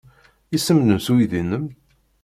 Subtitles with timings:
[0.55, 1.65] Isem-nnes uydi-nnem?